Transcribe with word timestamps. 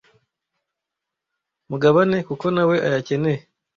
mugabane 1.69 2.17
kuko 2.27 2.45
nawe 2.55 2.75
ayakeneye 2.85 3.41